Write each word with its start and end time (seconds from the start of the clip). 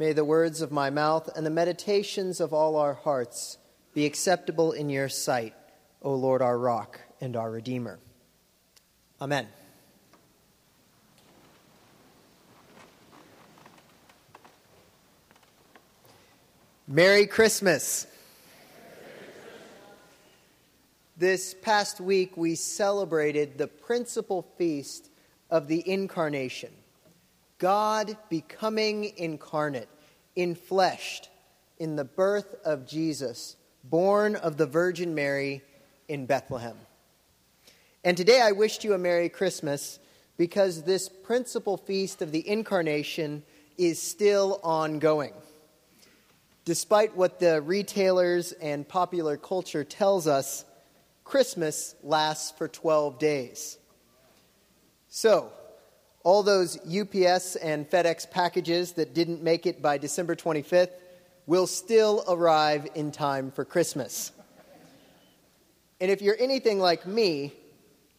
May 0.00 0.14
the 0.14 0.24
words 0.24 0.62
of 0.62 0.72
my 0.72 0.88
mouth 0.88 1.28
and 1.36 1.44
the 1.44 1.50
meditations 1.50 2.40
of 2.40 2.54
all 2.54 2.76
our 2.76 2.94
hearts 2.94 3.58
be 3.92 4.06
acceptable 4.06 4.72
in 4.72 4.88
your 4.88 5.10
sight, 5.10 5.52
O 6.00 6.14
Lord, 6.14 6.40
our 6.40 6.58
rock 6.58 6.98
and 7.20 7.36
our 7.36 7.50
Redeemer. 7.50 7.98
Amen. 9.20 9.46
Merry 16.88 17.26
Christmas. 17.26 18.06
This 21.18 21.54
past 21.60 22.00
week, 22.00 22.38
we 22.38 22.54
celebrated 22.54 23.58
the 23.58 23.68
principal 23.68 24.48
feast 24.56 25.10
of 25.50 25.68
the 25.68 25.86
Incarnation. 25.86 26.70
God 27.60 28.16
becoming 28.30 29.12
incarnate, 29.18 29.88
infleshed 30.34 31.28
in 31.78 31.94
the 31.94 32.04
birth 32.04 32.56
of 32.64 32.86
Jesus, 32.86 33.54
born 33.84 34.34
of 34.34 34.56
the 34.56 34.66
Virgin 34.66 35.14
Mary 35.14 35.62
in 36.08 36.24
Bethlehem. 36.24 36.76
And 38.02 38.16
today 38.16 38.40
I 38.40 38.52
wished 38.52 38.82
you 38.82 38.94
a 38.94 38.98
Merry 38.98 39.28
Christmas 39.28 39.98
because 40.38 40.82
this 40.82 41.10
principal 41.10 41.76
feast 41.76 42.22
of 42.22 42.32
the 42.32 42.48
Incarnation 42.48 43.42
is 43.76 44.00
still 44.00 44.58
ongoing. 44.62 45.34
Despite 46.64 47.14
what 47.14 47.40
the 47.40 47.60
retailers 47.60 48.52
and 48.52 48.88
popular 48.88 49.36
culture 49.36 49.84
tells 49.84 50.26
us, 50.26 50.64
Christmas 51.24 51.94
lasts 52.02 52.52
for 52.56 52.68
12 52.68 53.18
days. 53.18 53.76
So, 55.08 55.52
all 56.22 56.42
those 56.42 56.76
UPS 56.78 57.56
and 57.56 57.88
FedEx 57.88 58.30
packages 58.30 58.92
that 58.92 59.14
didn't 59.14 59.42
make 59.42 59.66
it 59.66 59.80
by 59.80 59.98
December 59.98 60.36
25th 60.36 60.90
will 61.46 61.66
still 61.66 62.24
arrive 62.28 62.86
in 62.94 63.10
time 63.10 63.50
for 63.50 63.64
Christmas. 63.64 64.32
And 66.00 66.10
if 66.10 66.22
you're 66.22 66.36
anything 66.38 66.78
like 66.78 67.06
me, 67.06 67.52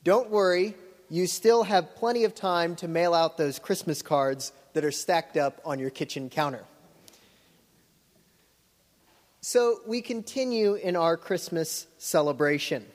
don't 0.03 0.29
worry, 0.29 0.75
you 1.09 1.27
still 1.27 1.63
have 1.63 1.95
plenty 1.95 2.23
of 2.23 2.33
time 2.33 2.75
to 2.77 2.87
mail 2.87 3.13
out 3.13 3.37
those 3.37 3.59
Christmas 3.59 4.01
cards 4.01 4.51
that 4.73 4.83
are 4.83 4.91
stacked 4.91 5.37
up 5.37 5.61
on 5.65 5.77
your 5.79 5.89
kitchen 5.89 6.29
counter. 6.29 6.63
So 9.41 9.79
we 9.87 10.01
continue 10.01 10.75
in 10.75 10.95
our 10.95 11.17
Christmas 11.17 11.87
celebration. 11.97 12.85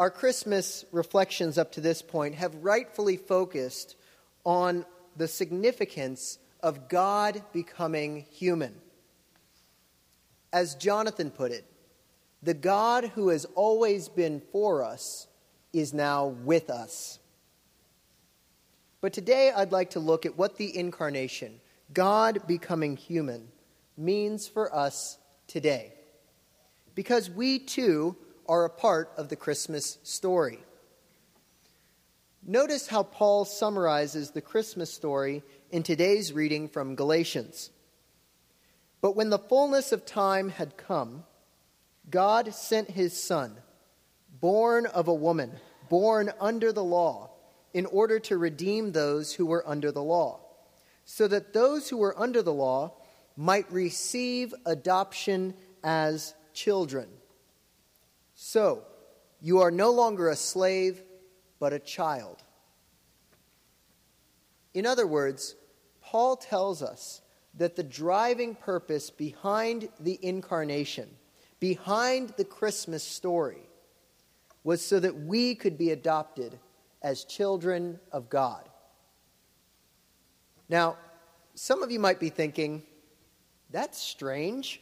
Our 0.00 0.10
Christmas 0.10 0.86
reflections 0.92 1.58
up 1.58 1.72
to 1.72 1.82
this 1.82 2.00
point 2.00 2.36
have 2.36 2.54
rightfully 2.54 3.18
focused 3.18 3.96
on 4.46 4.86
the 5.14 5.28
significance 5.28 6.38
of 6.62 6.88
God 6.88 7.42
becoming 7.52 8.24
human. 8.30 8.74
As 10.54 10.74
Jonathan 10.74 11.30
put 11.30 11.52
it, 11.52 11.66
the 12.42 12.54
God 12.54 13.12
who 13.14 13.28
has 13.28 13.44
always 13.54 14.08
been 14.08 14.40
for 14.52 14.82
us 14.82 15.26
is 15.74 15.92
now 15.92 16.28
with 16.28 16.70
us. 16.70 17.18
But 19.02 19.12
today 19.12 19.52
I'd 19.54 19.70
like 19.70 19.90
to 19.90 20.00
look 20.00 20.24
at 20.24 20.38
what 20.38 20.56
the 20.56 20.74
incarnation, 20.74 21.60
God 21.92 22.46
becoming 22.46 22.96
human, 22.96 23.48
means 23.98 24.48
for 24.48 24.74
us 24.74 25.18
today. 25.46 25.92
Because 26.94 27.28
we 27.28 27.58
too 27.58 28.16
are 28.50 28.64
a 28.64 28.68
part 28.68 29.12
of 29.16 29.28
the 29.28 29.36
Christmas 29.36 29.98
story. 30.02 30.58
Notice 32.44 32.88
how 32.88 33.04
Paul 33.04 33.44
summarizes 33.44 34.32
the 34.32 34.40
Christmas 34.40 34.92
story 34.92 35.44
in 35.70 35.84
today's 35.84 36.32
reading 36.32 36.68
from 36.68 36.96
Galatians. 36.96 37.70
But 39.00 39.14
when 39.14 39.30
the 39.30 39.38
fullness 39.38 39.92
of 39.92 40.04
time 40.04 40.48
had 40.48 40.76
come, 40.76 41.22
God 42.10 42.52
sent 42.52 42.90
his 42.90 43.22
Son, 43.22 43.56
born 44.40 44.86
of 44.86 45.06
a 45.06 45.14
woman, 45.14 45.52
born 45.88 46.32
under 46.40 46.72
the 46.72 46.82
law, 46.82 47.30
in 47.72 47.86
order 47.86 48.18
to 48.18 48.36
redeem 48.36 48.90
those 48.90 49.32
who 49.32 49.46
were 49.46 49.62
under 49.64 49.92
the 49.92 50.02
law, 50.02 50.40
so 51.04 51.28
that 51.28 51.52
those 51.52 51.88
who 51.88 51.98
were 51.98 52.20
under 52.20 52.42
the 52.42 52.52
law 52.52 52.94
might 53.36 53.70
receive 53.70 54.52
adoption 54.66 55.54
as 55.84 56.34
children. 56.52 57.06
So, 58.42 58.84
you 59.42 59.60
are 59.60 59.70
no 59.70 59.90
longer 59.90 60.30
a 60.30 60.34
slave, 60.34 61.02
but 61.58 61.74
a 61.74 61.78
child. 61.78 62.42
In 64.72 64.86
other 64.86 65.06
words, 65.06 65.56
Paul 66.00 66.36
tells 66.36 66.82
us 66.82 67.20
that 67.58 67.76
the 67.76 67.82
driving 67.82 68.54
purpose 68.54 69.10
behind 69.10 69.90
the 70.00 70.18
incarnation, 70.22 71.10
behind 71.60 72.32
the 72.38 72.46
Christmas 72.46 73.04
story, 73.04 73.68
was 74.64 74.82
so 74.82 74.98
that 74.98 75.14
we 75.14 75.54
could 75.54 75.76
be 75.76 75.90
adopted 75.90 76.58
as 77.02 77.24
children 77.24 78.00
of 78.10 78.30
God. 78.30 78.66
Now, 80.70 80.96
some 81.54 81.82
of 81.82 81.90
you 81.90 81.98
might 81.98 82.18
be 82.18 82.30
thinking, 82.30 82.84
that's 83.70 84.00
strange. 84.00 84.80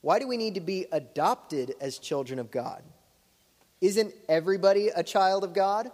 Why 0.00 0.18
do 0.18 0.28
we 0.28 0.36
need 0.36 0.54
to 0.54 0.60
be 0.60 0.86
adopted 0.92 1.74
as 1.80 1.98
children 1.98 2.38
of 2.38 2.50
God? 2.50 2.82
Isn't 3.80 4.14
everybody 4.28 4.88
a 4.88 5.02
child 5.02 5.44
of 5.44 5.54
God? 5.54 5.90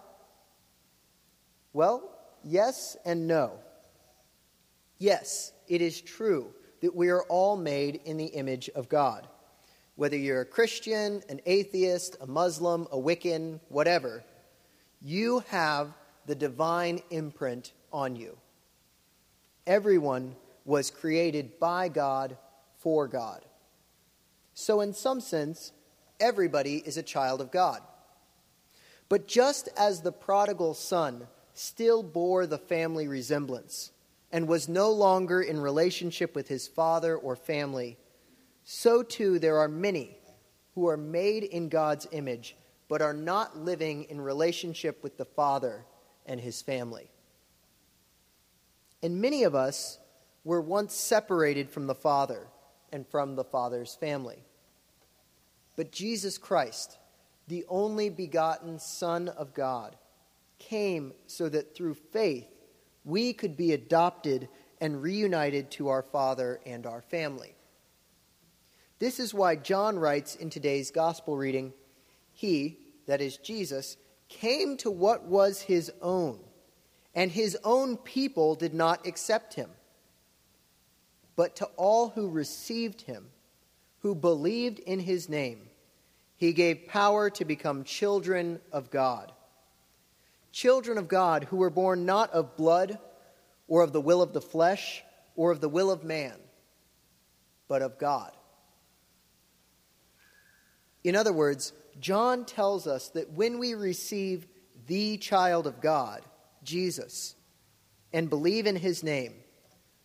Well, 1.72 2.10
yes 2.42 2.96
and 3.04 3.26
no. 3.26 3.58
Yes, 4.98 5.52
it 5.68 5.82
is 5.82 6.00
true 6.00 6.52
that 6.80 6.94
we 6.94 7.08
are 7.08 7.22
all 7.24 7.56
made 7.56 8.00
in 8.04 8.16
the 8.16 8.26
image 8.26 8.68
of 8.70 8.88
God. 8.88 9.26
Whether 9.96 10.16
you're 10.16 10.42
a 10.42 10.46
Christian, 10.46 11.22
an 11.28 11.40
atheist, 11.46 12.16
a 12.20 12.26
Muslim, 12.26 12.86
a 12.90 12.96
Wiccan, 12.96 13.60
whatever, 13.68 14.24
you 15.00 15.42
have 15.48 15.92
the 16.26 16.34
divine 16.34 17.00
imprint 17.10 17.72
on 17.92 18.16
you. 18.16 18.36
Everyone 19.66 20.36
was 20.64 20.90
created 20.90 21.58
by 21.58 21.88
God 21.88 22.36
for 22.78 23.06
God. 23.08 23.44
So, 24.54 24.80
in 24.80 24.94
some 24.94 25.20
sense, 25.20 25.72
everybody 26.20 26.76
is 26.76 26.96
a 26.96 27.02
child 27.02 27.40
of 27.40 27.50
God. 27.50 27.80
But 29.08 29.26
just 29.26 29.68
as 29.76 30.00
the 30.00 30.12
prodigal 30.12 30.74
son 30.74 31.26
still 31.52 32.02
bore 32.02 32.46
the 32.46 32.58
family 32.58 33.06
resemblance 33.06 33.92
and 34.32 34.48
was 34.48 34.68
no 34.68 34.90
longer 34.90 35.42
in 35.42 35.60
relationship 35.60 36.34
with 36.34 36.48
his 36.48 36.66
father 36.66 37.16
or 37.16 37.36
family, 37.36 37.98
so 38.64 39.02
too 39.02 39.38
there 39.38 39.58
are 39.58 39.68
many 39.68 40.16
who 40.74 40.88
are 40.88 40.96
made 40.96 41.44
in 41.44 41.68
God's 41.68 42.06
image 42.12 42.56
but 42.88 43.02
are 43.02 43.14
not 43.14 43.56
living 43.56 44.04
in 44.04 44.20
relationship 44.20 45.02
with 45.02 45.16
the 45.16 45.24
Father 45.24 45.84
and 46.26 46.40
his 46.40 46.62
family. 46.62 47.10
And 49.02 49.20
many 49.20 49.44
of 49.44 49.54
us 49.54 49.98
were 50.44 50.60
once 50.60 50.94
separated 50.94 51.70
from 51.70 51.86
the 51.86 51.94
Father 51.94 52.46
and 52.94 53.06
from 53.08 53.34
the 53.34 53.44
Father's 53.44 53.96
family. 53.96 54.38
But 55.76 55.90
Jesus 55.90 56.38
Christ, 56.38 56.96
the 57.48 57.64
only 57.68 58.08
begotten 58.08 58.78
Son 58.78 59.28
of 59.28 59.52
God, 59.52 59.96
came 60.60 61.12
so 61.26 61.48
that 61.48 61.74
through 61.74 61.94
faith 61.94 62.46
we 63.04 63.32
could 63.32 63.56
be 63.56 63.72
adopted 63.72 64.48
and 64.80 65.02
reunited 65.02 65.72
to 65.72 65.88
our 65.88 66.02
Father 66.02 66.60
and 66.64 66.86
our 66.86 67.02
family. 67.02 67.56
This 69.00 69.18
is 69.18 69.34
why 69.34 69.56
John 69.56 69.98
writes 69.98 70.36
in 70.36 70.48
today's 70.48 70.92
gospel 70.92 71.36
reading 71.36 71.72
He, 72.32 72.78
that 73.06 73.20
is 73.20 73.38
Jesus, 73.38 73.96
came 74.28 74.76
to 74.78 74.90
what 74.90 75.24
was 75.24 75.62
his 75.62 75.90
own, 76.00 76.38
and 77.12 77.32
his 77.32 77.58
own 77.64 77.96
people 77.96 78.54
did 78.54 78.72
not 78.72 79.04
accept 79.04 79.54
him. 79.54 79.70
But 81.36 81.56
to 81.56 81.66
all 81.76 82.10
who 82.10 82.28
received 82.30 83.02
him, 83.02 83.26
who 84.00 84.14
believed 84.14 84.78
in 84.78 85.00
his 85.00 85.28
name, 85.28 85.68
he 86.36 86.52
gave 86.52 86.88
power 86.88 87.30
to 87.30 87.44
become 87.44 87.84
children 87.84 88.60
of 88.72 88.90
God. 88.90 89.32
Children 90.52 90.98
of 90.98 91.08
God 91.08 91.44
who 91.44 91.56
were 91.56 91.70
born 91.70 92.04
not 92.04 92.30
of 92.32 92.56
blood, 92.56 92.98
or 93.66 93.82
of 93.82 93.92
the 93.92 94.00
will 94.00 94.22
of 94.22 94.32
the 94.32 94.40
flesh, 94.40 95.02
or 95.36 95.50
of 95.50 95.60
the 95.60 95.68
will 95.68 95.90
of 95.90 96.04
man, 96.04 96.34
but 97.66 97.82
of 97.82 97.98
God. 97.98 98.32
In 101.02 101.16
other 101.16 101.32
words, 101.32 101.72
John 102.00 102.44
tells 102.44 102.86
us 102.86 103.08
that 103.10 103.32
when 103.32 103.58
we 103.58 103.74
receive 103.74 104.46
the 104.86 105.16
child 105.18 105.66
of 105.66 105.80
God, 105.80 106.22
Jesus, 106.62 107.34
and 108.12 108.30
believe 108.30 108.66
in 108.66 108.76
his 108.76 109.02
name, 109.02 109.34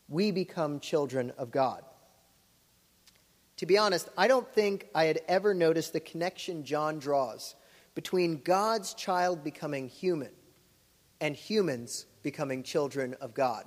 we 0.09 0.31
become 0.31 0.79
children 0.79 1.31
of 1.37 1.51
God. 1.51 1.83
To 3.57 3.65
be 3.65 3.77
honest, 3.77 4.09
I 4.17 4.27
don't 4.27 4.51
think 4.53 4.87
I 4.95 5.05
had 5.05 5.21
ever 5.27 5.53
noticed 5.53 5.93
the 5.93 5.99
connection 5.99 6.63
John 6.63 6.99
draws 6.99 7.55
between 7.93 8.41
God's 8.41 8.93
child 8.93 9.43
becoming 9.43 9.87
human 9.89 10.31
and 11.21 11.35
humans 11.35 12.05
becoming 12.23 12.63
children 12.63 13.15
of 13.21 13.33
God. 13.33 13.65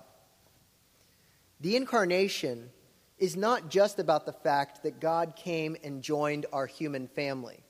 The 1.61 1.77
incarnation 1.77 2.71
is 3.19 3.37
not 3.37 3.69
just 3.69 3.99
about 3.99 4.27
the 4.27 4.33
fact 4.33 4.83
that 4.83 5.01
God 5.01 5.37
came 5.37 5.77
and 5.85 6.03
joined 6.03 6.47
our 6.53 6.67
human 6.67 7.07
family, 7.07 7.63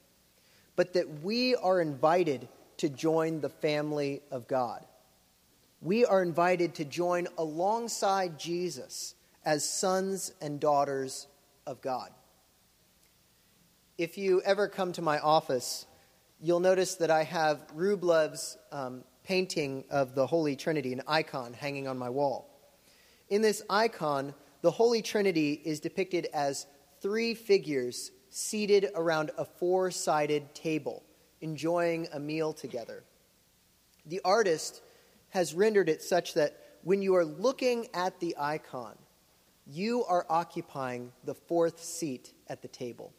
but 0.76 0.94
that 0.94 1.22
we 1.22 1.54
are 1.56 1.80
invited 1.80 2.48
to 2.78 2.88
join 2.88 3.40
the 3.40 3.50
family 3.50 4.22
of 4.30 4.48
God. 4.48 4.86
We 5.84 6.04
are 6.04 6.22
invited 6.22 6.76
to 6.76 6.84
join 6.84 7.26
alongside 7.36 8.38
Jesus 8.38 9.16
as 9.44 9.68
sons 9.68 10.32
and 10.40 10.60
daughters 10.60 11.26
of 11.66 11.82
God. 11.82 12.10
If 13.98 14.16
you 14.16 14.40
ever 14.42 14.68
come 14.68 14.92
to 14.92 15.02
my 15.02 15.18
office, 15.18 15.86
you'll 16.40 16.60
notice 16.60 16.94
that 16.94 17.10
I 17.10 17.24
have 17.24 17.66
Rublev's 17.74 18.58
um, 18.70 19.02
painting 19.24 19.82
of 19.90 20.14
the 20.14 20.24
Holy 20.24 20.54
Trinity, 20.54 20.92
an 20.92 21.02
icon 21.08 21.52
hanging 21.52 21.88
on 21.88 21.98
my 21.98 22.10
wall. 22.10 22.48
In 23.28 23.42
this 23.42 23.60
icon, 23.68 24.34
the 24.60 24.70
Holy 24.70 25.02
Trinity 25.02 25.60
is 25.64 25.80
depicted 25.80 26.28
as 26.32 26.68
three 27.00 27.34
figures 27.34 28.12
seated 28.30 28.86
around 28.94 29.32
a 29.36 29.44
four 29.44 29.90
sided 29.90 30.54
table, 30.54 31.02
enjoying 31.40 32.06
a 32.12 32.20
meal 32.20 32.52
together. 32.52 33.02
The 34.06 34.20
artist 34.24 34.80
has 35.32 35.54
rendered 35.54 35.88
it 35.88 36.02
such 36.02 36.34
that 36.34 36.54
when 36.82 37.00
you 37.00 37.16
are 37.16 37.24
looking 37.24 37.88
at 37.94 38.20
the 38.20 38.36
icon, 38.38 38.94
you 39.66 40.04
are 40.04 40.26
occupying 40.28 41.10
the 41.24 41.34
fourth 41.34 41.82
seat 41.82 42.34
at 42.48 42.60
the 42.60 42.68
table. 42.68 43.14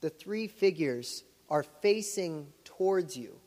The 0.00 0.10
three 0.10 0.48
figures 0.48 1.22
are 1.48 1.62
facing 1.62 2.48
towards 2.64 3.16
you, 3.16 3.38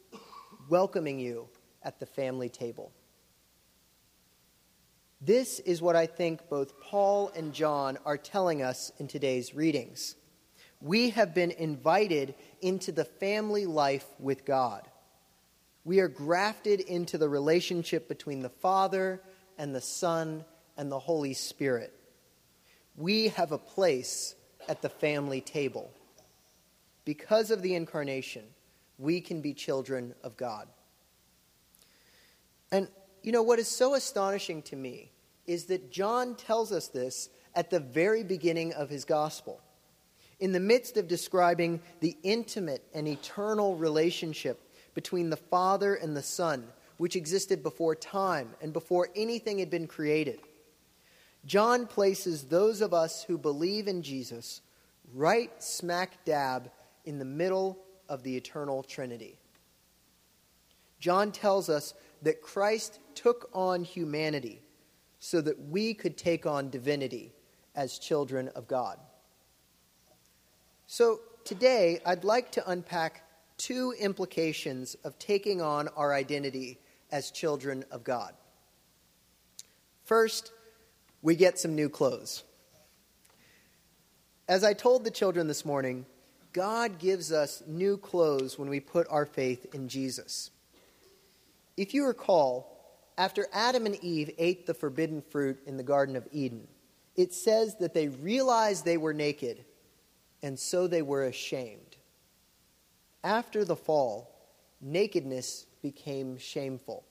welcoming 0.69 1.19
you 1.19 1.49
at 1.83 1.99
the 1.99 2.05
family 2.05 2.47
table. 2.47 2.93
This 5.19 5.59
is 5.59 5.81
what 5.81 5.97
I 5.97 6.05
think 6.05 6.47
both 6.47 6.79
Paul 6.79 7.29
and 7.35 7.53
John 7.53 7.97
are 8.05 8.17
telling 8.17 8.61
us 8.61 8.89
in 8.99 9.09
today's 9.09 9.53
readings. 9.53 10.15
We 10.79 11.09
have 11.09 11.33
been 11.33 11.51
invited 11.51 12.35
into 12.61 12.93
the 12.93 13.03
family 13.03 13.65
life 13.65 14.07
with 14.17 14.45
God. 14.45 14.87
We 15.85 15.99
are 15.99 16.07
grafted 16.07 16.81
into 16.81 17.19
the 17.19 17.29
relationship 17.29 18.07
between 18.07 18.41
the 18.41 18.49
Father 18.49 19.21
and 19.57 19.73
the 19.73 19.81
Son 19.81 20.43
and 20.75 20.91
the 20.91 20.99
Holy 20.99 21.35
Spirit. 21.35 21.93
We 22.97 23.27
have 23.29 23.51
a 23.51 23.59
place 23.59 24.33
at 24.67 24.81
the 24.81 24.89
family 24.89 25.41
table. 25.41 25.91
Because 27.05 27.51
of 27.51 27.61
the 27.61 27.75
incarnation, 27.75 28.43
we 28.97 29.21
can 29.21 29.41
be 29.41 29.53
children 29.53 30.15
of 30.23 30.35
God. 30.35 30.67
And 32.71 32.87
you 33.21 33.31
know 33.31 33.43
what 33.43 33.59
is 33.59 33.67
so 33.67 33.93
astonishing 33.93 34.63
to 34.63 34.75
me 34.75 35.11
is 35.45 35.65
that 35.65 35.91
John 35.91 36.35
tells 36.35 36.71
us 36.71 36.87
this 36.87 37.29
at 37.53 37.69
the 37.69 37.79
very 37.79 38.23
beginning 38.23 38.73
of 38.73 38.89
his 38.89 39.05
gospel. 39.05 39.61
In 40.39 40.51
the 40.51 40.59
midst 40.59 40.97
of 40.97 41.07
describing 41.07 41.79
the 41.99 42.17
intimate 42.23 42.83
and 42.93 43.07
eternal 43.07 43.75
relationship 43.75 44.64
between 44.95 45.29
the 45.29 45.37
Father 45.37 45.93
and 45.93 46.17
the 46.17 46.23
Son, 46.23 46.65
which 46.97 47.15
existed 47.15 47.61
before 47.61 47.93
time 47.93 48.55
and 48.61 48.73
before 48.73 49.09
anything 49.15 49.59
had 49.59 49.69
been 49.69 49.85
created. 49.85 50.39
John 51.45 51.85
places 51.85 52.45
those 52.45 52.81
of 52.81 52.93
us 52.93 53.23
who 53.23 53.37
believe 53.37 53.87
in 53.87 54.01
Jesus 54.01 54.61
right 55.13 55.51
smack 55.61 56.25
dab 56.25 56.71
in 57.03 57.19
the 57.19 57.25
middle 57.25 57.77
of 58.09 58.23
the 58.23 58.35
eternal 58.35 58.81
Trinity. 58.81 59.37
John 60.99 61.31
tells 61.31 61.69
us 61.69 61.93
that 62.23 62.41
Christ 62.41 62.99
took 63.13 63.49
on 63.53 63.83
humanity 63.83 64.61
so 65.19 65.41
that 65.41 65.69
we 65.69 65.93
could 65.93 66.17
take 66.17 66.45
on 66.45 66.69
divinity 66.69 67.31
as 67.75 67.99
children 67.99 68.47
of 68.55 68.67
God. 68.67 68.97
So, 70.87 71.19
today 71.43 71.99
I'd 72.05 72.23
like 72.23 72.51
to 72.53 72.69
unpack 72.69 73.23
two 73.57 73.93
implications 73.99 74.95
of 75.03 75.17
taking 75.19 75.61
on 75.61 75.87
our 75.89 76.13
identity 76.13 76.79
as 77.11 77.31
children 77.31 77.85
of 77.91 78.03
God. 78.03 78.33
First, 80.03 80.51
we 81.21 81.35
get 81.35 81.57
some 81.57 81.75
new 81.75 81.89
clothes. 81.89 82.43
As 84.47 84.63
I 84.63 84.73
told 84.73 85.03
the 85.03 85.11
children 85.11 85.47
this 85.47 85.65
morning, 85.65 86.05
God 86.53 86.99
gives 86.99 87.31
us 87.31 87.63
new 87.67 87.97
clothes 87.97 88.59
when 88.59 88.69
we 88.69 88.79
put 88.79 89.07
our 89.09 89.25
faith 89.25 89.73
in 89.73 89.89
Jesus. 89.89 90.51
If 91.75 91.93
you 91.93 92.05
recall, 92.05 92.71
after 93.17 93.47
Adam 93.51 93.85
and 93.85 93.95
Eve 94.03 94.29
ate 94.37 94.65
the 94.65 94.73
forbidden 94.73 95.21
fruit 95.21 95.59
in 95.65 95.77
the 95.77 95.83
Garden 95.83 96.15
of 96.15 96.27
Eden, 96.31 96.67
it 97.15 97.33
says 97.33 97.75
that 97.77 97.93
they 97.93 98.09
realized 98.09 98.85
they 98.85 98.97
were 98.97 99.13
naked, 99.13 99.65
and 100.43 100.59
so 100.59 100.85
they 100.87 101.01
were 101.01 101.23
ashamed. 101.23 101.94
After 103.25 103.65
the 103.65 103.75
fall, 103.75 104.29
nakedness 104.79 105.65
became 105.81 106.37
shameful. 106.37 107.03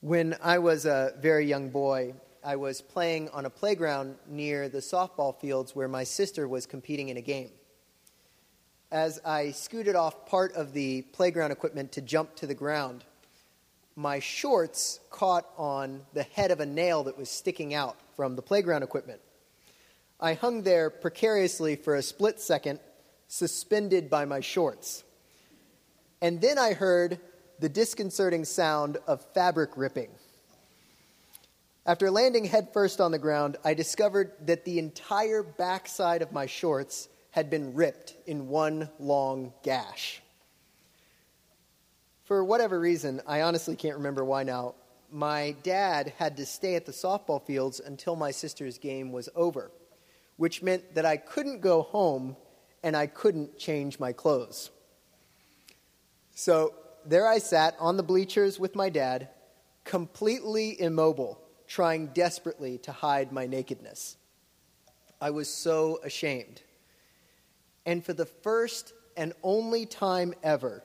When 0.00 0.34
I 0.42 0.58
was 0.58 0.86
a 0.86 1.12
very 1.20 1.44
young 1.44 1.68
boy, 1.68 2.14
I 2.42 2.56
was 2.56 2.80
playing 2.80 3.28
on 3.28 3.44
a 3.44 3.50
playground 3.50 4.16
near 4.26 4.70
the 4.70 4.78
softball 4.78 5.38
fields 5.38 5.76
where 5.76 5.86
my 5.86 6.02
sister 6.02 6.48
was 6.48 6.64
competing 6.64 7.10
in 7.10 7.18
a 7.18 7.20
game. 7.20 7.50
As 8.90 9.20
I 9.22 9.50
scooted 9.50 9.96
off 9.96 10.24
part 10.24 10.54
of 10.54 10.72
the 10.72 11.02
playground 11.02 11.50
equipment 11.50 11.92
to 11.92 12.00
jump 12.00 12.36
to 12.36 12.46
the 12.46 12.54
ground, 12.54 13.04
my 13.96 14.18
shorts 14.18 14.98
caught 15.10 15.46
on 15.58 16.06
the 16.14 16.22
head 16.22 16.50
of 16.50 16.60
a 16.60 16.66
nail 16.66 17.04
that 17.04 17.18
was 17.18 17.28
sticking 17.28 17.74
out 17.74 17.98
from 18.16 18.34
the 18.34 18.40
playground 18.40 18.82
equipment. 18.82 19.20
I 20.18 20.32
hung 20.32 20.62
there 20.62 20.88
precariously 20.88 21.76
for 21.76 21.96
a 21.96 22.02
split 22.02 22.40
second 22.40 22.80
suspended 23.28 24.08
by 24.10 24.24
my 24.24 24.40
shorts. 24.40 25.04
And 26.20 26.40
then 26.40 26.58
I 26.58 26.72
heard 26.72 27.20
the 27.58 27.68
disconcerting 27.68 28.44
sound 28.44 28.98
of 29.06 29.24
fabric 29.34 29.70
ripping. 29.76 30.10
After 31.84 32.10
landing 32.10 32.44
headfirst 32.44 33.00
on 33.00 33.12
the 33.12 33.18
ground, 33.18 33.56
I 33.64 33.74
discovered 33.74 34.32
that 34.46 34.64
the 34.64 34.78
entire 34.78 35.42
backside 35.42 36.20
of 36.20 36.32
my 36.32 36.46
shorts 36.46 37.08
had 37.30 37.48
been 37.48 37.74
ripped 37.74 38.14
in 38.26 38.48
one 38.48 38.90
long 38.98 39.52
gash. 39.62 40.20
For 42.24 42.42
whatever 42.42 42.80
reason, 42.80 43.20
I 43.26 43.42
honestly 43.42 43.76
can't 43.76 43.98
remember 43.98 44.24
why 44.24 44.42
now, 44.42 44.74
my 45.12 45.54
dad 45.62 46.12
had 46.18 46.36
to 46.38 46.46
stay 46.46 46.74
at 46.74 46.86
the 46.86 46.92
softball 46.92 47.40
fields 47.40 47.78
until 47.78 48.16
my 48.16 48.32
sister's 48.32 48.78
game 48.78 49.12
was 49.12 49.28
over, 49.36 49.70
which 50.36 50.62
meant 50.62 50.96
that 50.96 51.06
I 51.06 51.18
couldn't 51.18 51.60
go 51.60 51.82
home 51.82 52.36
and 52.86 52.96
I 52.96 53.08
couldn't 53.08 53.58
change 53.58 53.98
my 53.98 54.12
clothes. 54.12 54.70
So 56.36 56.72
there 57.04 57.26
I 57.26 57.38
sat 57.38 57.74
on 57.80 57.96
the 57.96 58.04
bleachers 58.04 58.60
with 58.60 58.76
my 58.76 58.90
dad, 58.90 59.28
completely 59.82 60.80
immobile, 60.80 61.40
trying 61.66 62.06
desperately 62.14 62.78
to 62.78 62.92
hide 62.92 63.32
my 63.32 63.48
nakedness. 63.48 64.16
I 65.20 65.30
was 65.30 65.48
so 65.48 65.98
ashamed. 66.04 66.62
And 67.84 68.04
for 68.04 68.12
the 68.12 68.24
first 68.24 68.92
and 69.16 69.32
only 69.42 69.84
time 69.84 70.32
ever, 70.44 70.84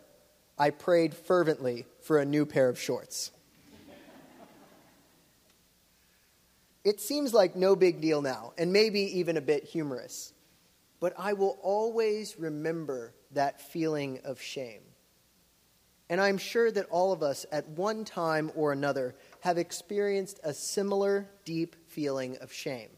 I 0.57 0.71
prayed 0.71 1.13
fervently 1.13 1.85
for 2.01 2.17
a 2.17 2.25
new 2.25 2.47
pair 2.47 2.67
of 2.67 2.79
shorts. 2.79 3.29
it 6.83 6.99
seems 6.99 7.31
like 7.31 7.55
no 7.55 7.75
big 7.75 8.01
deal 8.01 8.23
now, 8.23 8.53
and 8.57 8.73
maybe 8.73 9.01
even 9.19 9.37
a 9.37 9.41
bit 9.41 9.65
humorous 9.65 10.33
but 11.01 11.13
I 11.17 11.33
will 11.33 11.57
always 11.61 12.39
remember 12.39 13.13
that 13.31 13.59
feeling 13.59 14.21
of 14.23 14.39
shame. 14.39 14.83
And 16.09 16.21
I'm 16.21 16.37
sure 16.37 16.71
that 16.71 16.89
all 16.89 17.11
of 17.11 17.23
us, 17.23 17.45
at 17.51 17.67
one 17.69 18.05
time 18.05 18.51
or 18.55 18.71
another, 18.71 19.15
have 19.39 19.57
experienced 19.57 20.39
a 20.43 20.53
similar 20.53 21.27
deep 21.43 21.75
feeling 21.87 22.37
of 22.37 22.53
shame. 22.53 22.89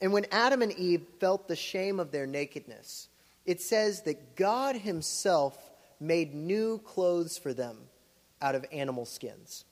And 0.00 0.12
when 0.12 0.26
Adam 0.32 0.62
and 0.62 0.72
Eve 0.72 1.04
felt 1.20 1.46
the 1.46 1.56
shame 1.56 2.00
of 2.00 2.10
their 2.10 2.26
nakedness, 2.26 3.08
it 3.44 3.60
says 3.60 4.02
that 4.02 4.34
God 4.34 4.76
Himself 4.76 5.70
made 6.00 6.34
new 6.34 6.78
clothes 6.78 7.36
for 7.36 7.52
them 7.52 7.76
out 8.40 8.54
of 8.54 8.64
animal 8.72 9.04
skins. 9.04 9.64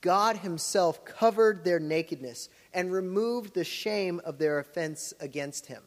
God 0.00 0.38
Himself 0.38 1.04
covered 1.04 1.64
their 1.64 1.80
nakedness 1.80 2.48
and 2.72 2.92
removed 2.92 3.54
the 3.54 3.64
shame 3.64 4.20
of 4.24 4.38
their 4.38 4.58
offense 4.58 5.12
against 5.20 5.66
Him. 5.66 5.82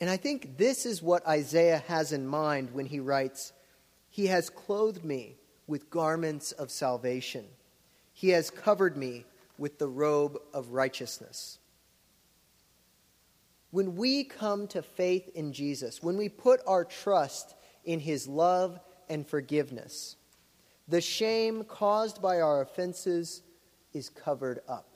And 0.00 0.08
I 0.08 0.16
think 0.16 0.56
this 0.56 0.86
is 0.86 1.02
what 1.02 1.26
Isaiah 1.26 1.84
has 1.86 2.12
in 2.12 2.26
mind 2.26 2.70
when 2.72 2.86
he 2.86 3.00
writes, 3.00 3.52
He 4.08 4.28
has 4.28 4.48
clothed 4.48 5.04
me 5.04 5.36
with 5.66 5.90
garments 5.90 6.52
of 6.52 6.70
salvation, 6.70 7.44
He 8.12 8.30
has 8.30 8.50
covered 8.50 8.96
me 8.96 9.24
with 9.58 9.78
the 9.78 9.88
robe 9.88 10.38
of 10.54 10.70
righteousness. 10.70 11.58
When 13.70 13.94
we 13.94 14.24
come 14.24 14.66
to 14.68 14.82
faith 14.82 15.28
in 15.34 15.52
Jesus, 15.52 16.02
when 16.02 16.16
we 16.16 16.28
put 16.28 16.60
our 16.66 16.84
trust 16.84 17.54
in 17.84 18.00
His 18.00 18.26
love 18.26 18.80
and 19.08 19.26
forgiveness, 19.26 20.16
The 20.88 21.00
shame 21.00 21.62
caused 21.64 22.20
by 22.20 22.40
our 22.40 22.62
offenses 22.62 23.42
is 23.92 24.08
covered 24.08 24.60
up. 24.66 24.88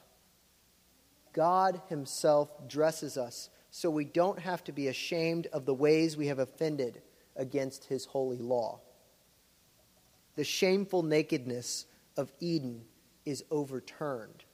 God 1.32 1.80
Himself 1.88 2.48
dresses 2.68 3.16
us 3.16 3.50
so 3.76 3.90
we 3.90 4.04
don't 4.04 4.38
have 4.38 4.62
to 4.62 4.70
be 4.70 4.86
ashamed 4.86 5.48
of 5.48 5.64
the 5.66 5.74
ways 5.74 6.16
we 6.16 6.28
have 6.28 6.38
offended 6.38 7.02
against 7.34 7.86
His 7.86 8.04
holy 8.04 8.38
law. 8.38 8.78
The 10.36 10.44
shameful 10.44 11.02
nakedness 11.02 11.86
of 12.16 12.30
Eden 12.38 12.84
is 13.24 13.42
overturned. 13.50 14.44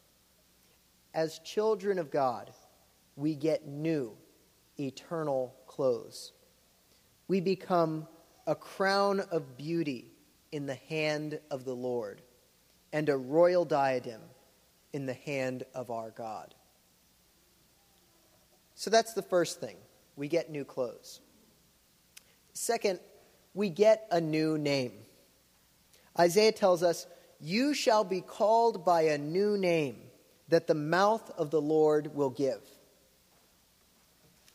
As 1.13 1.39
children 1.41 1.99
of 1.99 2.11
God, 2.11 2.51
we 3.15 3.35
get 3.35 3.67
new, 3.67 4.17
eternal 4.79 5.55
clothes. 5.67 6.33
We 7.29 7.43
become 7.43 8.09
a 8.47 8.55
crown 8.55 9.21
of 9.21 9.59
beauty 9.59 10.13
in 10.51 10.65
the 10.65 10.79
hand 10.89 11.41
of 11.51 11.67
the 11.67 11.77
Lord 11.77 12.23
and 12.91 13.11
a 13.11 13.19
royal 13.19 13.67
diadem 13.67 14.23
in 14.95 15.05
the 15.05 15.13
hand 15.13 15.65
of 15.75 15.91
our 15.91 16.11
God. 16.11 16.55
So 18.81 18.89
that's 18.89 19.13
the 19.13 19.21
first 19.21 19.61
thing. 19.61 19.77
We 20.17 20.27
get 20.27 20.49
new 20.49 20.65
clothes. 20.65 21.21
Second, 22.55 22.99
we 23.53 23.69
get 23.69 24.07
a 24.11 24.23
new 24.23 24.57
name. 24.57 24.93
Isaiah 26.19 26.53
tells 26.53 26.83
us, 26.83 27.07
You 27.41 27.75
shall 27.75 28.05
be 28.05 28.23
called 28.23 28.87
by 28.87 29.03
a 29.03 29.19
new 29.19 29.59
name 29.59 29.99
that 30.49 30.67
the 30.67 30.75
mouth 30.75 31.31
of 31.37 31.51
the 31.51 31.61
Lord 31.61 32.15
will 32.15 32.31
give. 32.31 32.63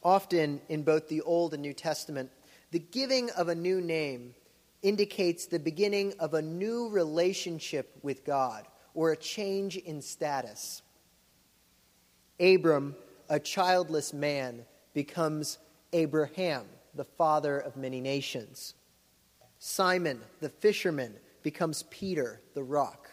Often 0.01 0.59
in 0.69 0.81
both 0.81 1.07
the 1.07 1.21
Old 1.21 1.53
and 1.53 1.61
New 1.61 1.73
Testament, 1.73 2.31
the 2.71 2.79
giving 2.79 3.29
of 3.29 3.47
a 3.47 3.53
new 3.53 3.79
name 3.79 4.33
indicates 4.81 5.45
the 5.45 5.59
beginning 5.59 6.15
of 6.19 6.33
a 6.33 6.41
new 6.41 6.89
relationship 6.89 7.95
with 8.01 8.25
God 8.25 8.65
or 8.95 9.11
a 9.11 9.17
change 9.17 9.77
in 9.77 10.01
status. 10.01 10.81
Abram, 12.39 12.95
a 13.29 13.39
childless 13.39 14.13
man, 14.13 14.65
becomes 14.93 15.57
Abraham, 15.93 16.65
the 16.93 17.03
father 17.03 17.59
of 17.59 17.75
many 17.75 18.01
nations. 18.01 18.73
Simon, 19.59 20.21
the 20.39 20.49
fisherman, 20.49 21.15
becomes 21.41 21.83
Peter, 21.83 22.41
the 22.53 22.63
rock. 22.63 23.09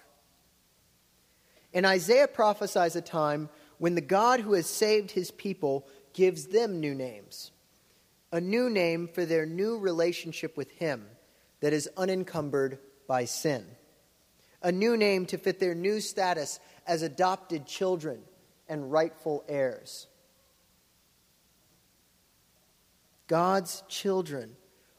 And 1.74 1.86
Isaiah 1.86 2.28
prophesies 2.28 2.96
a 2.96 3.00
time 3.00 3.48
when 3.78 3.94
the 3.94 4.00
God 4.00 4.40
who 4.40 4.52
has 4.52 4.66
saved 4.66 5.10
his 5.10 5.30
people 5.30 5.86
gives 6.12 6.46
them 6.46 6.80
new 6.80 6.94
names, 6.94 7.50
a 8.30 8.40
new 8.40 8.70
name 8.70 9.08
for 9.08 9.24
their 9.24 9.46
new 9.46 9.78
relationship 9.78 10.56
with 10.56 10.70
him 10.72 11.06
that 11.60 11.72
is 11.72 11.88
unencumbered 11.96 12.78
by 13.06 13.24
sin, 13.24 13.66
a 14.62 14.70
new 14.70 14.96
name 14.96 15.26
to 15.26 15.38
fit 15.38 15.58
their 15.58 15.74
new 15.74 16.00
status 16.00 16.60
as 16.86 17.02
adopted 17.02 17.66
children 17.66 18.20
and 18.72 18.90
rightful 18.90 19.44
heirs. 19.48 20.06
God's 23.26 23.82
children 23.86 24.56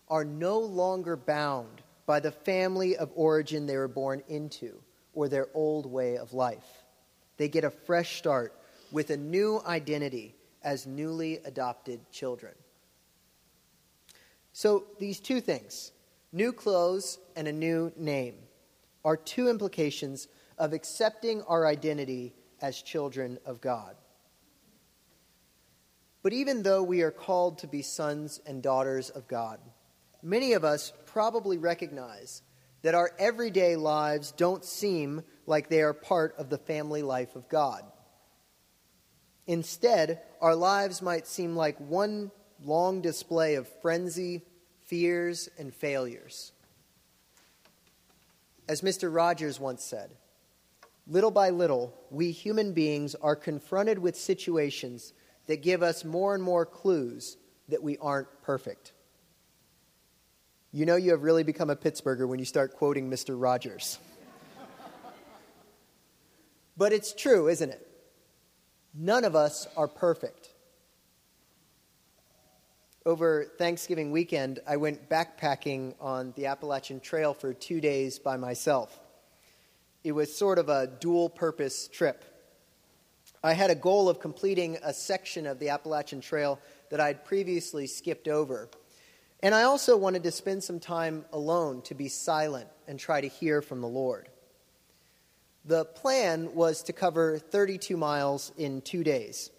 are 0.07 0.23
no 0.23 0.59
longer 0.59 1.17
bound 1.17 1.81
by 2.05 2.19
the 2.19 2.31
family 2.31 2.95
of 2.95 3.09
origin 3.15 3.65
they 3.65 3.75
were 3.75 3.87
born 3.87 4.21
into 4.27 4.79
or 5.15 5.27
their 5.27 5.47
old 5.55 5.87
way 5.87 6.19
of 6.19 6.33
life. 6.33 6.83
They 7.37 7.49
get 7.49 7.63
a 7.63 7.71
fresh 7.71 8.15
start 8.19 8.53
with 8.91 9.09
a 9.09 9.17
new 9.17 9.59
identity 9.65 10.35
as 10.63 10.85
newly 10.85 11.37
adopted 11.37 11.99
children. 12.11 12.53
So, 14.51 14.83
these 14.99 15.19
two 15.19 15.41
things, 15.41 15.93
new 16.31 16.53
clothes 16.53 17.17
and 17.35 17.47
a 17.47 17.51
new 17.51 17.91
name, 17.97 18.35
are 19.03 19.17
two 19.17 19.49
implications 19.49 20.27
of 20.59 20.73
accepting 20.73 21.41
our 21.47 21.65
identity 21.65 22.35
as 22.63 22.81
children 22.81 23.37
of 23.45 23.59
God. 23.61 23.95
But 26.23 26.31
even 26.31 26.63
though 26.63 26.81
we 26.81 27.01
are 27.01 27.11
called 27.11 27.59
to 27.59 27.67
be 27.67 27.81
sons 27.81 28.39
and 28.45 28.63
daughters 28.63 29.09
of 29.09 29.27
God, 29.27 29.59
many 30.23 30.53
of 30.53 30.63
us 30.63 30.93
probably 31.05 31.57
recognize 31.57 32.41
that 32.81 32.95
our 32.95 33.11
everyday 33.19 33.75
lives 33.75 34.31
don't 34.31 34.63
seem 34.63 35.23
like 35.45 35.67
they 35.67 35.81
are 35.81 35.93
part 35.93 36.35
of 36.37 36.49
the 36.49 36.57
family 36.57 37.01
life 37.01 37.35
of 37.35 37.49
God. 37.49 37.83
Instead, 39.45 40.21
our 40.39 40.55
lives 40.55 41.01
might 41.01 41.27
seem 41.27 41.57
like 41.57 41.77
one 41.79 42.31
long 42.63 43.01
display 43.01 43.55
of 43.55 43.67
frenzy, 43.81 44.41
fears, 44.85 45.49
and 45.57 45.73
failures. 45.73 46.53
As 48.69 48.81
Mr. 48.81 49.13
Rogers 49.13 49.59
once 49.59 49.83
said, 49.83 50.15
little 51.07 51.31
by 51.31 51.49
little, 51.49 51.93
we 52.09 52.31
human 52.31 52.73
beings 52.73 53.15
are 53.15 53.35
confronted 53.35 53.99
with 53.99 54.15
situations 54.15 55.13
that 55.47 55.61
give 55.61 55.83
us 55.83 56.05
more 56.05 56.33
and 56.33 56.43
more 56.43 56.65
clues 56.65 57.37
that 57.69 57.83
we 57.83 57.97
aren't 57.97 58.27
perfect. 58.41 58.93
You 60.71 60.85
know 60.85 60.95
you 60.95 61.11
have 61.11 61.23
really 61.23 61.43
become 61.43 61.69
a 61.69 61.75
Pittsburgher 61.75 62.27
when 62.27 62.39
you 62.39 62.45
start 62.45 62.73
quoting 62.73 63.09
Mr. 63.09 63.39
Rogers. 63.39 63.99
but 66.77 66.93
it's 66.93 67.13
true, 67.13 67.47
isn't 67.47 67.69
it? 67.69 67.87
None 68.93 69.23
of 69.23 69.35
us 69.35 69.67
are 69.75 69.87
perfect. 69.87 70.49
Over 73.05 73.45
Thanksgiving 73.57 74.11
weekend, 74.11 74.59
I 74.65 74.77
went 74.77 75.09
backpacking 75.09 75.93
on 75.99 76.33
the 76.37 76.45
Appalachian 76.45 77.01
Trail 77.01 77.33
for 77.33 77.53
two 77.53 77.81
days 77.81 78.17
by 78.17 78.37
myself. 78.37 79.02
It 80.03 80.11
was 80.11 80.35
sort 80.35 80.59
of 80.59 80.69
a 80.69 80.87
dual 80.87 81.29
purpose 81.29 81.87
trip. 81.87 82.23
I 83.43 83.53
had 83.53 83.69
a 83.69 83.75
goal 83.75 84.09
of 84.09 84.19
completing 84.19 84.77
a 84.83 84.93
section 84.93 85.47
of 85.47 85.59
the 85.59 85.69
Appalachian 85.69 86.21
Trail 86.21 86.59
that 86.89 86.99
I'd 86.99 87.25
previously 87.25 87.87
skipped 87.87 88.27
over 88.27 88.69
and 89.43 89.53
I 89.53 89.63
also 89.63 89.97
wanted 89.97 90.23
to 90.23 90.31
spend 90.31 90.63
some 90.63 90.79
time 90.79 91.25
alone 91.33 91.81
to 91.83 91.93
be 91.93 92.07
silent 92.07 92.69
and 92.87 92.97
try 92.97 93.19
to 93.19 93.27
hear 93.27 93.61
from 93.61 93.81
the 93.81 93.89
Lord. 93.89 94.29
The 95.65 95.83
plan 95.83 96.55
was 96.55 96.81
to 96.83 96.93
cover 96.93 97.37
32 97.37 97.97
miles 97.97 98.53
in 98.57 98.79
two 98.79 99.03
days, 99.03 99.51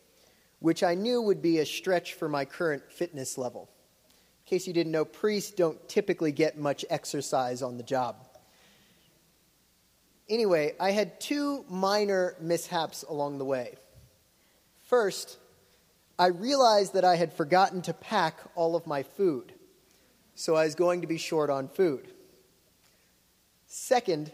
which 0.58 0.82
I 0.82 0.94
knew 0.94 1.20
would 1.20 1.42
be 1.42 1.58
a 1.58 1.66
stretch 1.66 2.14
for 2.14 2.30
my 2.30 2.46
current 2.46 2.90
fitness 2.90 3.36
level. 3.36 3.68
In 4.46 4.48
case 4.48 4.66
you 4.66 4.72
didn't 4.72 4.92
know, 4.92 5.04
priests 5.04 5.50
don't 5.50 5.86
typically 5.86 6.32
get 6.32 6.56
much 6.56 6.86
exercise 6.88 7.60
on 7.60 7.76
the 7.76 7.82
job. 7.82 8.26
Anyway, 10.28 10.74
I 10.80 10.92
had 10.92 11.20
two 11.20 11.64
minor 11.68 12.36
mishaps 12.40 13.02
along 13.02 13.38
the 13.38 13.44
way. 13.44 13.74
First, 14.84 15.38
I 16.18 16.26
realized 16.26 16.94
that 16.94 17.04
I 17.04 17.16
had 17.16 17.32
forgotten 17.32 17.82
to 17.82 17.92
pack 17.92 18.38
all 18.54 18.76
of 18.76 18.86
my 18.86 19.02
food 19.02 19.52
so 20.34 20.56
I 20.56 20.64
was 20.64 20.74
going 20.74 21.00
to 21.02 21.06
be 21.06 21.18
short 21.18 21.50
on 21.50 21.68
food. 21.68 22.08
Second, 23.66 24.32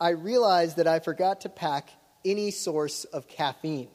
I 0.00 0.10
realized 0.10 0.76
that 0.76 0.86
I 0.86 1.00
forgot 1.00 1.42
to 1.42 1.48
pack 1.48 1.90
any 2.24 2.50
source 2.50 3.04
of 3.04 3.28
caffeine, 3.28 3.88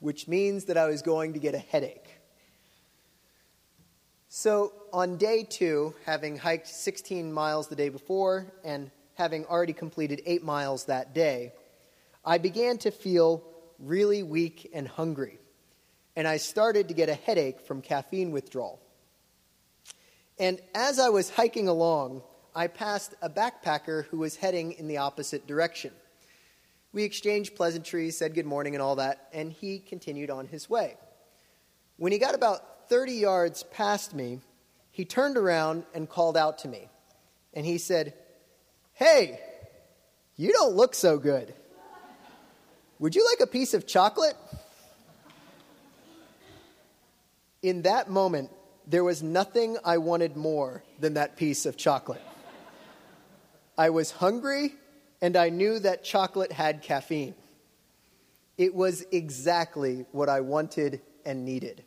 which 0.00 0.28
means 0.28 0.66
that 0.66 0.76
I 0.76 0.86
was 0.86 1.02
going 1.02 1.32
to 1.34 1.38
get 1.38 1.54
a 1.54 1.58
headache. 1.58 2.08
So, 4.28 4.72
on 4.92 5.16
day 5.16 5.44
two, 5.44 5.94
having 6.04 6.36
hiked 6.36 6.68
16 6.68 7.32
miles 7.32 7.68
the 7.68 7.76
day 7.76 7.88
before 7.88 8.52
and 8.64 8.90
having 9.16 9.44
already 9.46 9.72
completed 9.72 10.22
eight 10.26 10.44
miles 10.44 10.84
that 10.84 11.14
day, 11.14 11.52
I 12.24 12.38
began 12.38 12.78
to 12.78 12.90
feel 12.90 13.42
really 13.78 14.22
weak 14.22 14.70
and 14.72 14.86
hungry, 14.86 15.38
and 16.14 16.28
I 16.28 16.36
started 16.36 16.88
to 16.88 16.94
get 16.94 17.08
a 17.08 17.14
headache 17.14 17.60
from 17.60 17.82
caffeine 17.82 18.30
withdrawal. 18.30 18.80
And 20.38 20.60
as 20.74 20.98
I 20.98 21.08
was 21.08 21.30
hiking 21.30 21.66
along, 21.66 22.22
I 22.54 22.66
passed 22.66 23.14
a 23.22 23.30
backpacker 23.30 24.06
who 24.06 24.18
was 24.18 24.36
heading 24.36 24.72
in 24.72 24.86
the 24.86 24.98
opposite 24.98 25.46
direction. 25.46 25.92
We 26.92 27.04
exchanged 27.04 27.56
pleasantries, 27.56 28.16
said 28.18 28.34
good 28.34 28.46
morning, 28.46 28.74
and 28.74 28.82
all 28.82 28.96
that, 28.96 29.28
and 29.32 29.52
he 29.52 29.78
continued 29.78 30.30
on 30.30 30.46
his 30.46 30.68
way. 30.68 30.96
When 31.96 32.12
he 32.12 32.18
got 32.18 32.34
about 32.34 32.88
30 32.88 33.12
yards 33.12 33.62
past 33.64 34.14
me, 34.14 34.40
he 34.90 35.04
turned 35.04 35.36
around 35.36 35.84
and 35.94 36.08
called 36.08 36.36
out 36.36 36.58
to 36.58 36.68
me. 36.68 36.88
And 37.54 37.64
he 37.64 37.78
said, 37.78 38.14
Hey, 38.96 39.38
you 40.36 40.54
don't 40.54 40.74
look 40.74 40.94
so 40.94 41.18
good. 41.18 41.52
Would 42.98 43.14
you 43.14 43.26
like 43.30 43.46
a 43.46 43.46
piece 43.46 43.74
of 43.74 43.86
chocolate? 43.86 44.36
In 47.60 47.82
that 47.82 48.08
moment, 48.08 48.50
there 48.86 49.04
was 49.04 49.22
nothing 49.22 49.76
I 49.84 49.98
wanted 49.98 50.34
more 50.34 50.82
than 50.98 51.12
that 51.14 51.36
piece 51.36 51.66
of 51.66 51.76
chocolate. 51.76 52.22
I 53.76 53.90
was 53.90 54.12
hungry, 54.12 54.74
and 55.20 55.36
I 55.36 55.50
knew 55.50 55.78
that 55.80 56.02
chocolate 56.02 56.52
had 56.52 56.80
caffeine. 56.80 57.34
It 58.56 58.74
was 58.74 59.04
exactly 59.12 60.06
what 60.12 60.30
I 60.30 60.40
wanted 60.40 61.02
and 61.26 61.44
needed. 61.44 61.84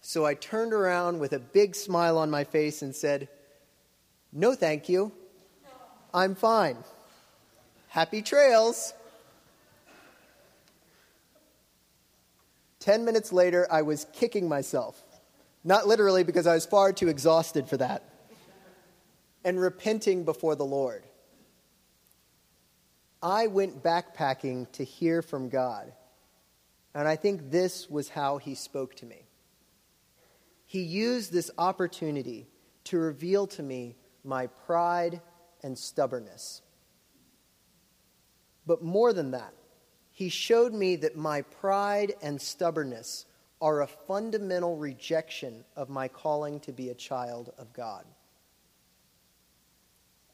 So 0.00 0.26
I 0.26 0.34
turned 0.34 0.72
around 0.72 1.20
with 1.20 1.34
a 1.34 1.38
big 1.38 1.76
smile 1.76 2.18
on 2.18 2.32
my 2.32 2.42
face 2.42 2.82
and 2.82 2.96
said, 2.96 3.28
No, 4.32 4.56
thank 4.56 4.88
you. 4.88 5.12
I'm 6.14 6.36
fine. 6.36 6.76
Happy 7.88 8.22
trails. 8.22 8.94
Ten 12.78 13.04
minutes 13.04 13.32
later, 13.32 13.66
I 13.68 13.82
was 13.82 14.06
kicking 14.12 14.48
myself. 14.48 15.02
Not 15.64 15.88
literally, 15.88 16.22
because 16.22 16.46
I 16.46 16.54
was 16.54 16.66
far 16.66 16.92
too 16.92 17.08
exhausted 17.08 17.68
for 17.68 17.78
that. 17.78 18.04
And 19.44 19.60
repenting 19.60 20.24
before 20.24 20.54
the 20.54 20.64
Lord. 20.64 21.04
I 23.20 23.48
went 23.48 23.82
backpacking 23.82 24.70
to 24.72 24.84
hear 24.84 25.20
from 25.20 25.48
God. 25.48 25.92
And 26.94 27.08
I 27.08 27.16
think 27.16 27.50
this 27.50 27.90
was 27.90 28.10
how 28.10 28.38
he 28.38 28.54
spoke 28.54 28.94
to 28.96 29.06
me. 29.06 29.26
He 30.64 30.82
used 30.82 31.32
this 31.32 31.50
opportunity 31.58 32.46
to 32.84 32.98
reveal 32.98 33.48
to 33.48 33.62
me 33.62 33.96
my 34.22 34.46
pride 34.46 35.20
and 35.64 35.76
stubbornness. 35.76 36.62
But 38.66 38.84
more 38.84 39.12
than 39.12 39.32
that, 39.32 39.54
he 40.12 40.28
showed 40.28 40.72
me 40.72 40.94
that 40.96 41.16
my 41.16 41.42
pride 41.42 42.14
and 42.22 42.40
stubbornness 42.40 43.26
are 43.60 43.80
a 43.80 43.86
fundamental 43.86 44.76
rejection 44.76 45.64
of 45.74 45.88
my 45.88 46.06
calling 46.06 46.60
to 46.60 46.72
be 46.72 46.90
a 46.90 46.94
child 46.94 47.52
of 47.58 47.72
God. 47.72 48.04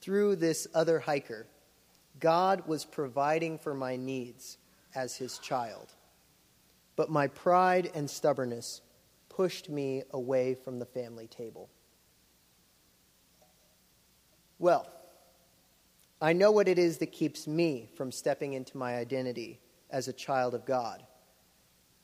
Through 0.01 0.37
this 0.37 0.67
other 0.75 0.99
hiker, 0.99 1.47
God 2.19 2.67
was 2.67 2.85
providing 2.85 3.59
for 3.59 3.73
my 3.73 3.97
needs 3.97 4.59
as 4.95 5.17
his 5.17 5.39
child. 5.39 5.95
But 6.97 7.11
my 7.11 7.29
pride 7.29 7.91
and 7.95 8.11
stubbornness 8.11 8.81
pushed 9.29 9.71
me 9.71 10.03
away 10.11 10.55
from 10.55 10.79
the 10.79 10.87
family 10.87 11.29
table. 11.29 11.71
Well, 14.59 14.87
I 16.21 16.33
know 16.35 16.51
what 16.51 16.69
it 16.69 16.79
is 16.79 16.99
that 16.99 17.13
keeps 17.13 17.47
me 17.47 17.91
from 17.97 18.13
stepping 18.13 18.53
into 18.53 18.77
my 18.77 18.97
identity 18.97 19.61
as 19.91 20.07
a 20.07 20.13
child 20.13 20.55
of 20.55 20.67
God. 20.67 21.03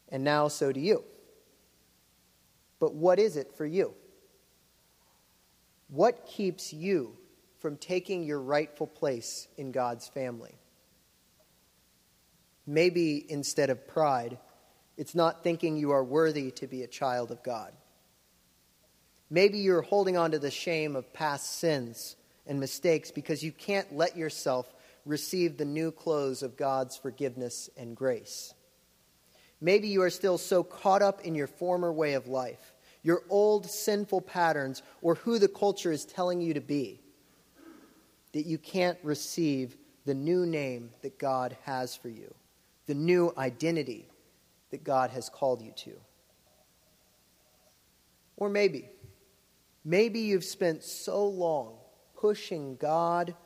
And 0.08 0.24
now 0.24 0.48
so 0.48 0.72
do 0.72 0.80
you. 0.80 1.04
But 2.78 2.94
what 2.94 3.18
is 3.18 3.36
it 3.36 3.52
for 3.56 3.66
you? 3.66 3.94
What 5.88 6.26
keeps 6.26 6.72
you 6.72 7.16
from 7.58 7.76
taking 7.76 8.24
your 8.24 8.40
rightful 8.40 8.86
place 8.86 9.48
in 9.56 9.72
God's 9.72 10.08
family? 10.08 10.58
Maybe 12.66 13.24
instead 13.28 13.70
of 13.70 13.86
pride, 13.86 14.38
it's 14.96 15.14
not 15.14 15.44
thinking 15.44 15.76
you 15.76 15.92
are 15.92 16.02
worthy 16.02 16.50
to 16.52 16.66
be 16.66 16.82
a 16.82 16.88
child 16.88 17.30
of 17.30 17.42
God. 17.42 17.72
Maybe 19.28 19.58
you're 19.58 19.82
holding 19.82 20.16
on 20.16 20.32
to 20.32 20.38
the 20.38 20.50
shame 20.50 20.96
of 20.96 21.12
past 21.12 21.58
sins 21.58 22.16
and 22.46 22.60
mistakes 22.60 23.10
because 23.10 23.42
you 23.42 23.52
can't 23.52 23.96
let 23.96 24.16
yourself 24.16 24.72
receive 25.04 25.56
the 25.56 25.64
new 25.64 25.90
clothes 25.90 26.42
of 26.42 26.56
God's 26.56 26.96
forgiveness 26.96 27.70
and 27.76 27.96
grace. 27.96 28.54
Maybe 29.60 29.88
you 29.88 30.02
are 30.02 30.10
still 30.10 30.36
so 30.36 30.62
caught 30.62 31.02
up 31.02 31.22
in 31.22 31.34
your 31.34 31.46
former 31.46 31.92
way 31.92 32.14
of 32.14 32.26
life, 32.26 32.74
your 33.02 33.22
old 33.30 33.70
sinful 33.70 34.22
patterns, 34.22 34.82
or 35.00 35.14
who 35.14 35.38
the 35.38 35.48
culture 35.48 35.92
is 35.92 36.04
telling 36.04 36.40
you 36.40 36.54
to 36.54 36.60
be, 36.60 37.00
that 38.32 38.46
you 38.46 38.58
can't 38.58 38.98
receive 39.02 39.76
the 40.04 40.14
new 40.14 40.44
name 40.44 40.90
that 41.02 41.18
God 41.18 41.56
has 41.62 41.96
for 41.96 42.08
you, 42.08 42.34
the 42.86 42.94
new 42.94 43.32
identity 43.38 44.08
that 44.70 44.84
God 44.84 45.10
has 45.10 45.28
called 45.28 45.62
you 45.62 45.72
to. 45.76 45.92
Or 48.36 48.50
maybe, 48.50 48.88
maybe 49.84 50.20
you've 50.20 50.44
spent 50.44 50.82
so 50.82 51.26
long 51.26 51.76
pushing 52.26 52.74
God 52.74 53.36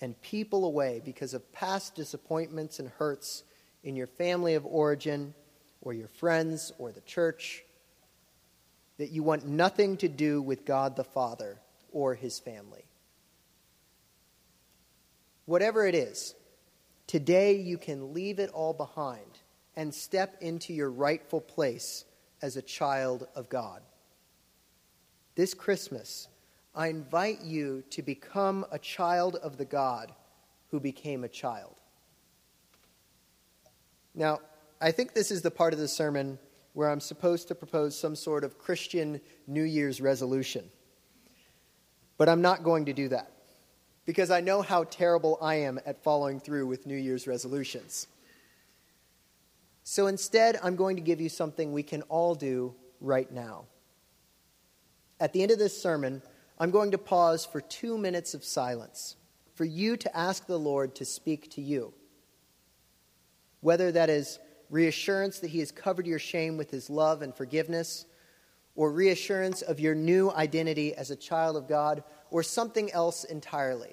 and 0.00 0.18
people 0.22 0.64
away 0.64 1.02
because 1.04 1.34
of 1.34 1.52
past 1.52 1.94
disappointments 1.94 2.78
and 2.78 2.88
hurts 2.88 3.44
in 3.82 3.96
your 3.96 4.06
family 4.06 4.54
of 4.54 4.64
origin 4.64 5.34
or 5.82 5.92
your 5.92 6.08
friends 6.08 6.72
or 6.78 6.90
the 6.90 7.02
church 7.02 7.62
that 8.96 9.10
you 9.10 9.22
want 9.22 9.46
nothing 9.46 9.98
to 9.98 10.08
do 10.08 10.40
with 10.40 10.64
God 10.64 10.96
the 10.96 11.04
Father 11.04 11.58
or 11.92 12.14
his 12.14 12.38
family. 12.38 12.86
Whatever 15.44 15.86
it 15.86 15.94
is, 15.94 16.34
today 17.06 17.56
you 17.56 17.76
can 17.76 18.14
leave 18.14 18.38
it 18.38 18.48
all 18.54 18.72
behind 18.72 19.38
and 19.76 19.92
step 19.92 20.38
into 20.40 20.72
your 20.72 20.90
rightful 20.90 21.42
place 21.42 22.06
as 22.40 22.56
a 22.56 22.62
child 22.62 23.28
of 23.36 23.50
God. 23.50 23.82
This 25.34 25.52
Christmas, 25.52 26.28
I 26.74 26.88
invite 26.88 27.42
you 27.42 27.84
to 27.90 28.02
become 28.02 28.66
a 28.72 28.78
child 28.78 29.36
of 29.36 29.56
the 29.56 29.64
God 29.64 30.12
who 30.70 30.80
became 30.80 31.22
a 31.22 31.28
child. 31.28 31.74
Now, 34.14 34.40
I 34.80 34.90
think 34.90 35.14
this 35.14 35.30
is 35.30 35.42
the 35.42 35.50
part 35.50 35.72
of 35.72 35.78
the 35.78 35.88
sermon 35.88 36.38
where 36.72 36.90
I'm 36.90 37.00
supposed 37.00 37.48
to 37.48 37.54
propose 37.54 37.96
some 37.98 38.16
sort 38.16 38.42
of 38.42 38.58
Christian 38.58 39.20
New 39.46 39.62
Year's 39.62 40.00
resolution. 40.00 40.68
But 42.18 42.28
I'm 42.28 42.42
not 42.42 42.64
going 42.64 42.86
to 42.86 42.92
do 42.92 43.08
that 43.08 43.30
because 44.04 44.30
I 44.30 44.40
know 44.40 44.60
how 44.60 44.84
terrible 44.84 45.38
I 45.40 45.56
am 45.56 45.78
at 45.86 46.02
following 46.02 46.40
through 46.40 46.66
with 46.66 46.86
New 46.86 46.96
Year's 46.96 47.26
resolutions. 47.26 48.08
So 49.84 50.06
instead, 50.06 50.58
I'm 50.62 50.76
going 50.76 50.96
to 50.96 51.02
give 51.02 51.20
you 51.20 51.28
something 51.28 51.72
we 51.72 51.82
can 51.82 52.02
all 52.02 52.34
do 52.34 52.74
right 53.00 53.30
now. 53.30 53.66
At 55.20 55.32
the 55.32 55.42
end 55.42 55.52
of 55.52 55.58
this 55.58 55.80
sermon, 55.80 56.22
I'm 56.58 56.70
going 56.70 56.92
to 56.92 56.98
pause 56.98 57.44
for 57.44 57.60
two 57.60 57.98
minutes 57.98 58.34
of 58.34 58.44
silence 58.44 59.16
for 59.54 59.64
you 59.64 59.96
to 59.96 60.16
ask 60.16 60.46
the 60.46 60.58
Lord 60.58 60.94
to 60.96 61.04
speak 61.04 61.50
to 61.52 61.60
you. 61.60 61.92
Whether 63.60 63.92
that 63.92 64.10
is 64.10 64.38
reassurance 64.70 65.38
that 65.40 65.50
He 65.50 65.60
has 65.60 65.72
covered 65.72 66.06
your 66.06 66.18
shame 66.18 66.56
with 66.56 66.70
His 66.70 66.90
love 66.90 67.22
and 67.22 67.34
forgiveness, 67.34 68.06
or 68.76 68.90
reassurance 68.90 69.62
of 69.62 69.78
your 69.78 69.94
new 69.94 70.30
identity 70.32 70.94
as 70.94 71.10
a 71.10 71.16
child 71.16 71.56
of 71.56 71.68
God, 71.68 72.02
or 72.30 72.42
something 72.42 72.90
else 72.92 73.24
entirely. 73.24 73.92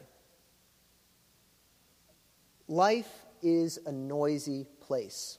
Life 2.68 3.26
is 3.44 3.80
a 3.86 3.92
noisy 3.92 4.66
place. 4.82 5.38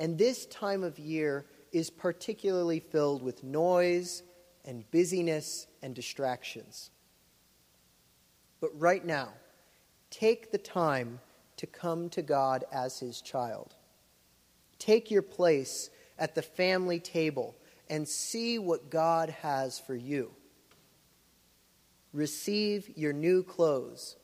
And 0.00 0.18
this 0.18 0.46
time 0.46 0.84
of 0.84 0.98
year 0.98 1.46
is 1.72 1.90
particularly 1.90 2.80
filled 2.80 3.22
with 3.22 3.42
noise 3.42 4.22
and 4.68 4.88
busyness 4.90 5.66
and 5.82 5.94
distractions. 5.94 6.90
But 8.60 8.78
right 8.78 9.04
now, 9.04 9.30
take 10.10 10.52
the 10.52 10.58
time 10.58 11.20
to 11.56 11.66
come 11.66 12.10
to 12.10 12.20
God 12.20 12.64
as 12.70 13.00
His 13.00 13.22
child. 13.22 13.74
Take 14.78 15.10
your 15.10 15.22
place 15.22 15.88
at 16.18 16.34
the 16.34 16.42
family 16.42 17.00
table 17.00 17.56
and 17.88 18.06
see 18.06 18.58
what 18.58 18.90
God 18.90 19.30
has 19.30 19.78
for 19.80 19.94
you. 19.94 20.32
Receive 22.12 22.90
your 22.94 23.14
new 23.14 23.42
clothes 23.42 24.16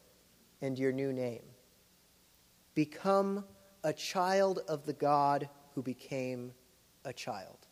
and 0.60 0.78
your 0.78 0.92
new 0.92 1.12
name. 1.12 1.44
Become 2.74 3.46
a 3.82 3.94
child 3.94 4.60
of 4.68 4.84
the 4.84 4.92
God 4.92 5.48
who 5.74 5.82
became 5.82 6.52
a 7.06 7.14
child. 7.14 7.63